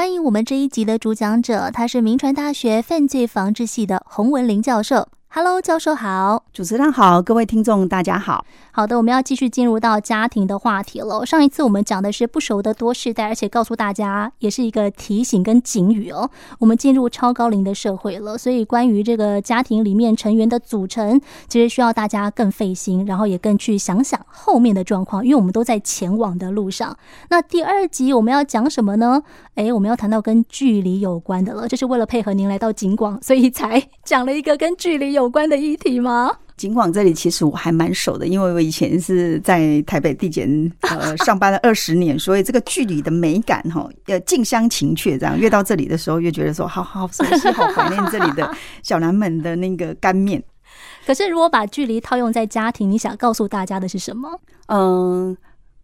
[0.00, 5.06] 欢迎我们这一集的主讲者，他是明传大学犯罪防治系的洪文林教授。
[5.32, 8.44] Hello，教授好，主持人好，各位听众大家好。
[8.72, 11.24] 好的，我们要继续进入到家庭的话题了。
[11.24, 16.28] 上一次我们讲的是不熟的多世代，而且告诉大家也是一个提醒跟警语哦。
[16.58, 26.96] 我们进入超高龄的社会了，所以关于这个家庭里面成员的组成，其实需要大家更费心，然后也更去想想后面的状况，因为我们都在前往的路上。
[27.28, 29.22] 那第二集我们要讲什么呢？
[29.54, 35.19] 诶，我们要谈到跟距离有关的了，这是为了配合您来到景广，所以才讲了一个跟距离有。
[35.20, 36.32] 有关的议题吗？
[36.56, 45.38] 警广这里其实我还蛮熟的，因为我以前是在台北地检呃上班了二十年，所以这个距离的美感哈，呃近乡情怯这样。
[45.38, 48.50] 越到这里的时候，越觉得说好好熟悉，好怀念这里的
[48.82, 50.42] 小南门的那个干面。
[51.06, 54.40] 可是如果把距离套用在家庭，你想告诉大家的是什么？
[54.68, 55.36] 嗯。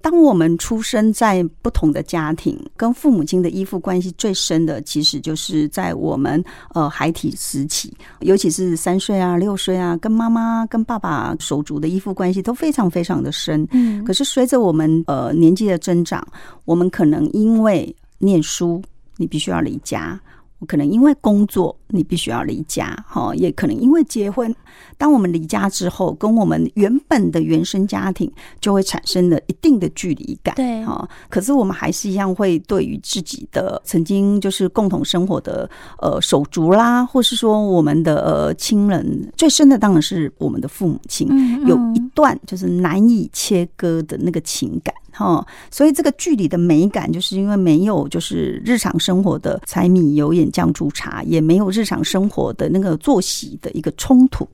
[0.08, 6.40] 当我们出生在不同的家庭，跟父母亲的依附关系最深的，其实就是在我们
[6.74, 13.66] 呃孩提时期，尤其是三岁啊、六岁啊，跟妈妈、跟爸爸手足的依附关系都非常非常的深。
[13.72, 16.24] 嗯，可是随着我们呃年纪的增长，
[16.66, 18.80] 我们可能因为念书，
[19.16, 20.20] 你必须要离家。
[20.66, 24.54] 可能因为工作，你必须要离家，哈，也可能因为结婚。
[24.98, 28.30] 当我们离家之后，跟我们原本的原生家庭
[28.60, 31.08] 就会产生了一定的距离感，对，哈。
[31.28, 35.68] 可是我们还是一样会对于自己的曾经就是共同生活的
[36.00, 41.28] 呃手足啦，或是说我们的呃亲人，最深的当然是我们的父母亲，
[41.66, 44.94] 有一段就是难以切割的那个情感。
[45.18, 54.46] 哦，所以这个距离的美感，就是因为没有就是日常生活的柴米油盐酱醋茶，也没有日常生活的那个作息的一个冲突，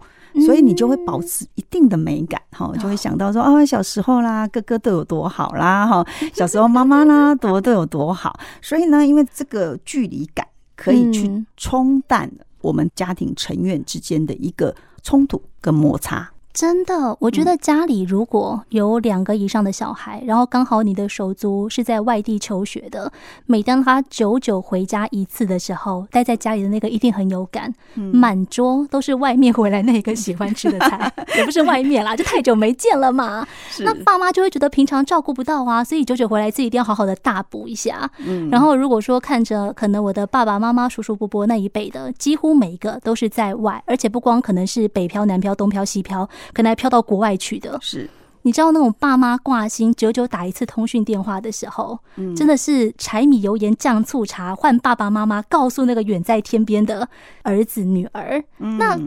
[0.45, 2.41] 所以你就会保持一定的美感。
[2.51, 8.39] 哈，就会想到说啊，小时候啦，哥哥都有多好啦，哈，小时候妈妈啦，多都有多好。
[8.61, 16.32] 所以呢，因为这个距离感可以去冲淡我们家庭成员之间的一个冲突跟摩擦。
[16.53, 23.11] 真的，我觉得家里如果有两个以上的小孩，嗯、然后刚好你的手足是在外地求学的，
[23.47, 27.73] 每当他久久回家一次的时候，待在家里的那个一定很有感。
[27.95, 33.47] 嗯、满桌都是外面回来那个喜欢吃的菜， 也不是外面啦，就太久没见了嘛。
[33.81, 38.11] 那爸妈就会觉得平常照顾不到啊，所以久久回来自己一定要好好的大补一下。
[38.19, 46.29] 嗯，然后如果说看着可能我的爸爸妈妈、叔叔伯伯那一辈的，几乎每一个都是在外，而且不光可能是北漂、南漂、东漂、西漂。
[46.53, 48.09] 可能还飘到国外去的，是。
[48.45, 57.09] 你知道那种爸妈挂心，久久打一次通讯电话的时候，嗯，真的是柴米油盐酱醋茶换爸爸妈妈告诉那个远在天边的
[57.43, 58.43] 儿子女儿。
[58.59, 58.99] 嗯，那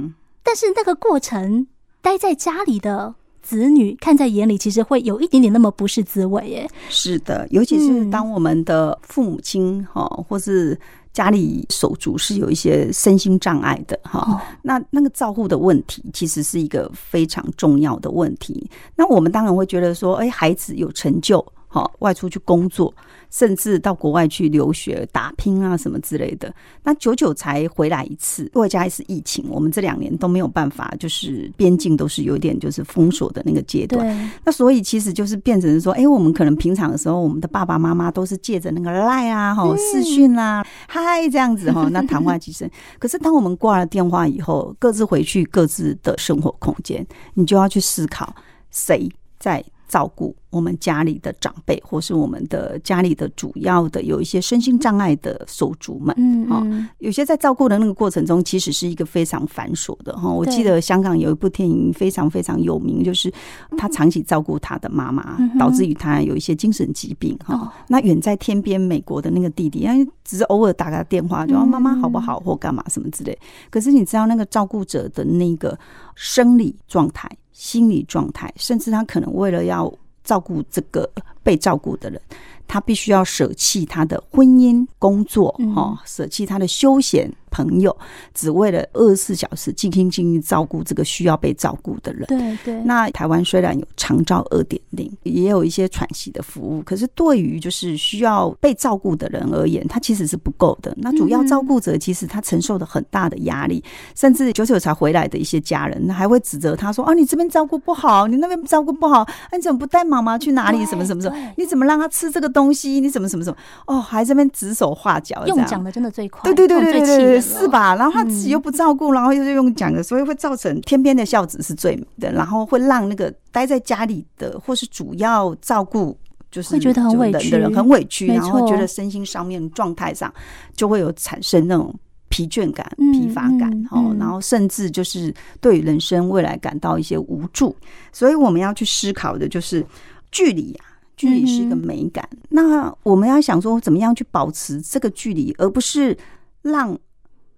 [0.42, 1.68] 但是那个过程，
[2.02, 3.16] 待在家里的
[3.48, 6.70] 子女看在眼里，其实会有一点点那么不是滋味耶。
[6.90, 10.78] 是的，尤其是当我们的父母亲哈，或是。
[11.16, 18.70] 家里手足是有一些身心障碍的哈，那那个照护的问题其实是一个非常重要的问题。
[18.98, 21.40] 那我们当然会觉得说，哎，孩子有成就。
[21.76, 22.94] 好，外出去工作，
[23.30, 26.50] 甚至到国外去留学打拼啊，什么之类的。
[26.84, 34.32] 那久久才回来一次，外加一次疫情，我们这两年都没有办法，就是边境都是有点就是封锁的那个阶段。
[34.46, 42.70] 那所以其实就是变成说，哎、欸，我们可能平常的时候，我们的爸爸妈妈都是借着那个赖啊、哈视讯啦、嗨这样子哈，那谈话几声。
[42.98, 48.34] 可是当我们挂了电话以后，各自回去各自的生活空间，你就要去思考
[48.72, 60.30] 谁在照顾我们家里的长辈，或是我们的家里的主要的有一些身心障碍的手足们，嗯，嗯，有些在照顾的那个过程中，其实是一个非常繁琐的哈。
[60.30, 63.32] 我记得香港有一部电影非常非常有名，就是
[63.78, 67.74] 他长期照顾他的妈妈，导致于他有一些精神疾病哈。
[67.88, 73.38] 那远在天边美国的那个弟弟，因为只是偶尔打个电话，就说妈妈好不好或干嘛什么之类。
[73.70, 75.78] 可是你知道那个照顾者的那个
[76.16, 77.30] 生理状态。
[77.56, 79.92] 心理状态，甚至他可能为了要
[80.26, 81.10] 照顾这个
[81.42, 82.22] 被照顾的人。
[82.68, 87.96] 他必须要舍弃他的婚姻、工作，哈，舍弃他的休闲、朋友，
[88.34, 92.26] 只为了二十四小时尽心尽力照顾这个需要被照顾的人。
[92.28, 92.82] 对对。
[92.82, 100.94] 那台湾虽然有长照二点零，也有一些喘息的服务，可是对于就是需要被照顾的人而言，他其实是不够的。
[100.98, 103.84] 那主要照顾者其实他承受的很大的压力，
[104.16, 110.86] 甚至久久才回来的一些家人，还会指责他说：“啊，你这边照顾不好，你那边照顾不好，你怎么不带妈妈去哪里？
[110.86, 111.54] 什么什么什么？
[111.56, 117.96] 你怎么让他吃这个？”东西你怎么什么什么哦，还这边指手画脚，用讲的真的最快，对对对对对对，是吧？
[117.96, 126.18] 然后他自己又不照顾，然后又是用讲的，所以会造成天边的孝子是最美的，然后会让那个待在家里的或是主要照顾。
[126.52, 130.34] 就是会觉得很委屈的人很委屈，然后觉得身心上面状态上
[130.74, 131.94] 就会有产生那种
[132.30, 137.76] 疲倦感、嗯疲乏感嗯哦，嗯然后甚至就是对人生未来感到一些无助。
[138.14, 139.86] 所以我们要去思考的就是
[140.32, 140.86] 距离啊，
[141.18, 142.26] 距离是一个美感。
[142.32, 146.18] 嗯那我们要想说，怎么样去保持这个距离，而不是
[146.62, 146.98] 让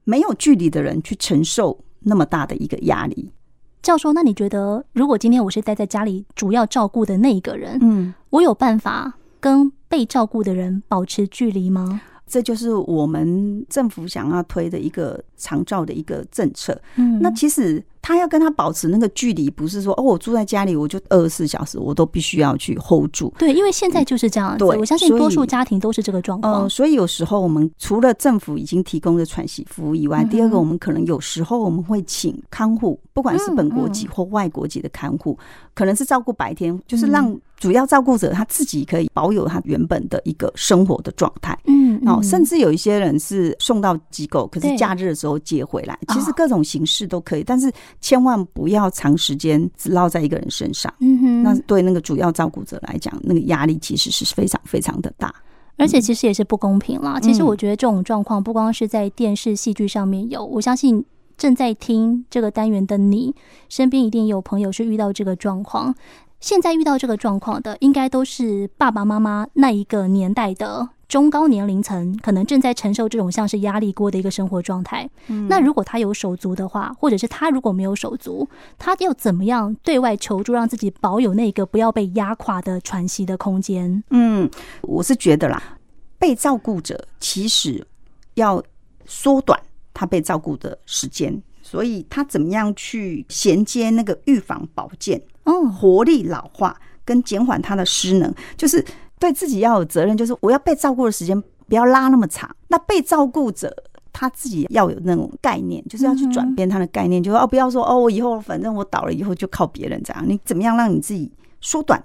[0.08, 3.34] 没有距离的人去承受那么大的一个压力。
[3.82, 12.00] 教授，那你觉得，如果今天我是待在家里主要照顾的那一个人，嗯，我有办法跟被照顾的人保持距离吗？
[12.28, 16.80] 这就是我们政府想要推的一个长照的一个政策。
[16.96, 23.34] 嗯，那其实他要跟他保持那个距离，不是说哦，我住在家里，我就二十四小时我都必须要去 hold 住。
[23.38, 26.64] 对，因为现在就是这样子，对我相信多数家庭都是这个状况。
[26.64, 35.38] 呃，所以有时候我们除了政府已经提供的喘息服务以外，嗯第二个我们可能有时候我们会请看护，不管是本国籍嗯嗯或外国籍的看护，
[35.74, 41.58] 可能是照顾白天，就是让主要照顾者他自己可以保有他原本的一个生活的状态。
[41.66, 45.94] 嗯，哦，嗯甚至有一些人是送到机构，可是假日的时候接回来。
[45.94, 50.92] 哦其实各种形式都可以，但是千万不要长时间只落在一个人身上。
[51.00, 55.34] 嗯哼，那对那个主要照顾者来讲，那个压力其实是非常非常的大。
[55.78, 57.20] 而且其实也是不公平啦。
[57.20, 61.06] 嗯其实我觉得这种状况不光是在电视戏剧上面有，我相信
[61.38, 63.36] 正在听这个单元的你
[63.70, 65.94] 身边一定有朋友是遇到这个状况。
[66.40, 75.10] 现在遇到这个状况的，应该都是爸爸妈妈那一个年代的中高年龄层，可能正在承受这种像是压力锅的一个生活状态。
[75.28, 84.04] 嗯那如果他有手足的话，或者是他如果没有手足，他要怎么样对外求助，让自己保有那个不要被压垮的喘息的空间？
[84.10, 84.50] 嗯，
[84.82, 85.78] 我是觉得啦，
[86.20, 87.86] 被照顾者其实
[88.34, 88.62] 要
[89.06, 89.58] 缩短
[89.94, 98.84] 他被照顾的时间，所以他怎么样去衔接那个预防保健、哦，活力老化跟减缓他的失能，就是
[99.20, 102.50] 对自己要有责任，就是我要被照顾的时间不要拉那么长。
[102.68, 103.76] 那被照顾者
[104.12, 110.24] 他自己要有那种概念，就是要去转变他的概念，就是哦，不要说哦，我以后反正我倒了以后就靠别人这样。
[110.28, 111.32] 你怎么样让你自己
[111.62, 112.04] 缩短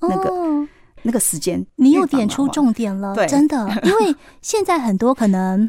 [0.00, 0.66] 那个、哦
[1.04, 1.66] 那个时间？
[1.74, 5.68] 你又点出重点了，真的，因为现在很多可能。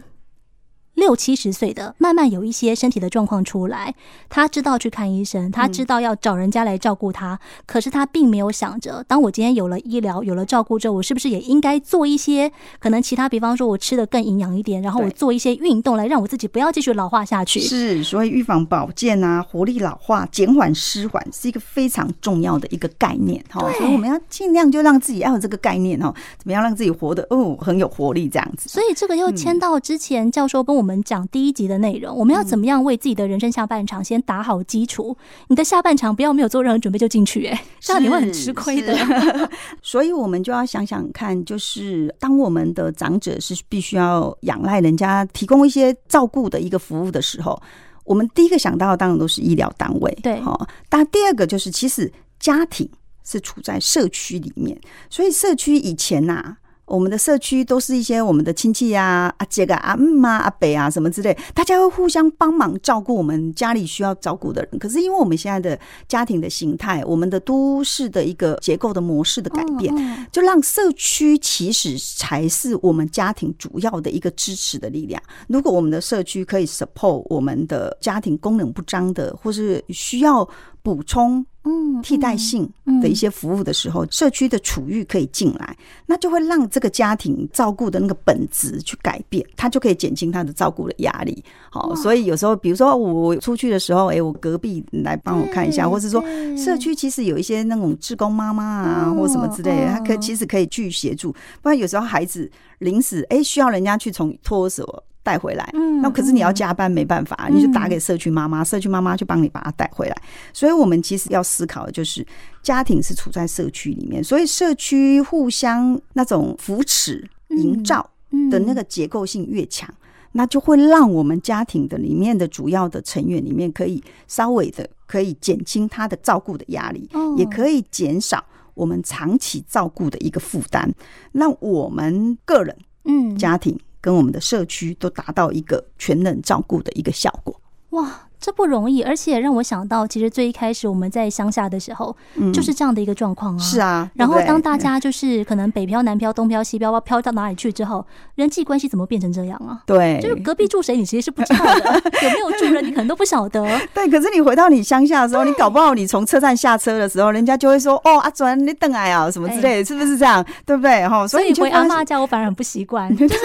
[0.95, 3.93] 六七十岁的，慢慢有一些身体的状况出来，
[4.29, 17.59] 他知道去看医生，他知道要找人家来照顾他，嗯、可是他并没有想着，当我今天有了医疗、有了照顾之后，我是不是也应该做一些可能其他，比方说我吃的更营养一点，然后我做一些运动来让我自己不要继续老化下去。
[17.59, 23.59] 是，所以预防保健啊，活力老化、减缓失缓是一个非常重要的一个概念哈。
[23.73, 28.69] 所以我们要尽量就让自己要有这个概念哦，怎么样让自己活得哦很有活力这样子。
[28.69, 30.92] 所以这个又牵到之前教授跟我们。
[31.01, 35.17] 讲第一集的内容，我们要怎么样为自己的人生下半场先打好基础？
[35.47, 38.95] 你的下半场不要没有做任何准备就进去，哎， 这样你会很吃亏的。
[39.81, 47.59] 所以，我们就要想想看，就是当我们的长者是必须要仰赖人家提供一些照顾的一个服务的时候，
[48.03, 50.67] 我们第一个想到的当然都是医疗单位，对，好。
[50.89, 52.89] 但第二个就是，其实家庭
[53.23, 54.79] 是处在社区里面，
[55.09, 56.57] 所以社区以前呐、啊。
[56.93, 64.77] 我们的社区都是一些我们的亲戚啊、阿姐啊、阿姆啊、阿北啊什么之类，大家会互相帮忙照顾我们家里需要照顾的人。
[64.77, 69.91] 可是因为我们现在的家庭的形态，我们的都市的一个结构的模式的改变，
[70.31, 75.19] 就让社区其实才是我们家庭主要的一个支持的力量。
[75.47, 80.47] 如果我们的社区可以 support 我们的家庭功能不彰的，或是需要
[80.83, 81.43] 补充。
[81.65, 82.69] 嗯，替代性
[83.01, 91.41] 的一些服务的时候，社区的储育可以进来，那就会让这个家庭照顾的那个本质去改变，他就可以减轻他的照顾的压力。
[91.71, 96.21] 好，所以有时候，比如说我出去的时候，哎，我隔壁来帮我看一下，或是说
[96.57, 101.31] 社区其实有一些那种志工妈妈啊，或什么之类的，他可其实可以去协助。
[101.61, 110.15] 不然有时候孩子临时哎需要人家去从托儿所带回来，嗯，那可是你要加班没办法，你就打给社区妈妈，社区妈妈就帮你把它带回来。
[110.51, 112.25] 所以，我们其实要思考的就是，
[112.61, 118.07] 家庭是处在社区里面，所以社区互相那种扶持、营造
[118.51, 119.89] 的那个结构性越强，
[120.33, 130.91] 那就会让我们家庭的里面的主要的成员里面，可以稍微的可以减轻他的照顾的压力，也可以减少我们长期照顾的一个负担，
[131.31, 132.75] 让我们个人、
[133.05, 133.79] 嗯，家庭。
[134.03, 137.57] 跟我们的社区都达到一个全能照顾的一个效果。
[137.91, 143.57] 哇，这不容易，而且让我想到，其实最一开始我们在乡下的时候，嗯，就是这样的一个状况啊。
[143.57, 149.79] 是啊，然后当大家就是可能北漂、南漂、东漂、西漂，飘到哪里去之后，人际关系怎么变成这样啊？
[149.85, 153.63] 对，就是隔壁住谁，你其实是不知道的，有没有住人，你可能都不晓得。
[153.95, 160.45] 对，可是你回到你乡下的时候，你搞不好你从车站下车的时候，人家就会说：“哦，阿转你等来啊，什么之类是不是这样？
[160.65, 163.35] 对不对？”哈，所以你回阿妈家，我反而很不习惯， 就是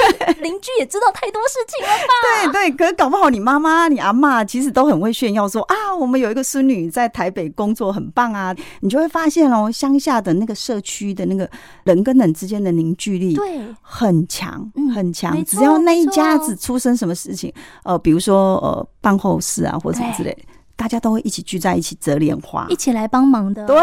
[0.41, 2.53] 邻居也知道太多事情了吧？
[2.53, 5.63] 对对，可是搞不好你妈妈、你阿妈其实都很会炫耀说。
[5.63, 8.55] 啊，我们有一个孙女在台北工作，很棒啊！
[8.81, 11.49] 你就会发现哦，乡下的那个社区的那个
[11.85, 15.45] 人跟人之间的凝聚力，对，很强，很强。
[15.45, 17.53] 只要那一家子出生什么事情，
[17.85, 20.37] 呃，比如说呃办后事啊，或者什么之类。
[20.79, 23.67] 大家都会一起聚在一起折莲花，一起来帮忙的。
[23.67, 23.77] 对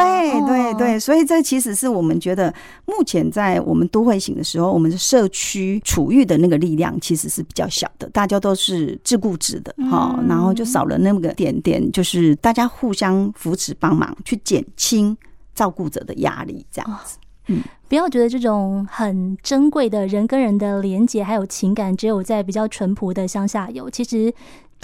[0.47, 2.51] 对对，所以这其实是我们觉得
[2.85, 15.15] 目前在我们都会型的时候，我们的社区处遇的那个力量其实是比较小的，大家都是自顾自的哈，然后就少了那么个点点，就是大家互相扶持帮忙，去减轻
[15.53, 17.17] 照顾者的压力，这样子。
[17.47, 24.33] 嗯，不要觉得这种很珍贵的人跟人的连结还有情感，只有在比较淳朴的乡下有，其实。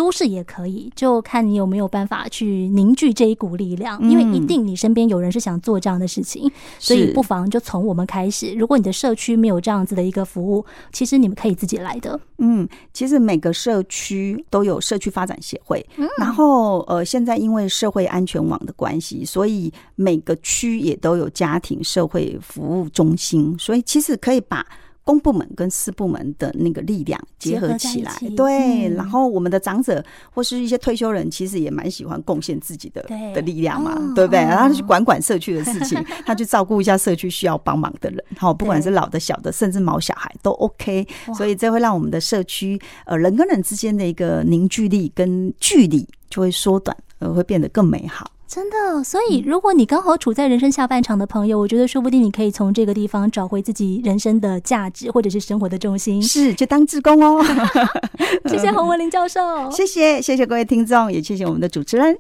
[0.01, 8.51] 都市也可以，就看你有没有办法去凝聚这一股力量，因为一定你身边有人是想做这样的事情，嗯、所以不妨就从我们开始。
[8.53, 12.19] 如果你的社区没有这样子的一个服务，其实你们可以自己来的。
[12.39, 24.65] 嗯，其实每个社区都有社区发展协会，嗯、然后呃，现在因为社会安全网的关系，所以每个区也都有家庭社会服务中心，所以其实可以把。
[25.03, 33.01] 公部门跟私部门的那个力量结合起来，对，然后我们的长者或是一些退休人，其实也蛮喜欢贡献自己的
[33.33, 34.39] 的力量嘛，对不对？
[34.39, 41.07] 然后他去管管社区的事情， 他去照顾一下社区需要帮忙的人，好，不管是老的、小的，甚至毛小孩都 OK。
[41.35, 48.29] 所以这会让我们的社区呃人跟人之间的一个凝聚力跟距离就会缩短，呃会变得更美好。
[48.53, 56.21] 真的，所以如果你刚好处在人生下半场的朋友，我觉得说不定你可以从这个地方找回自己人生的价值，或者是生活的重心。
[56.21, 57.41] 是，就当志工哦。
[58.51, 59.39] 谢谢洪文林教授，
[59.71, 62.19] 谢谢谢谢各位听众，也谢谢我们的主持人。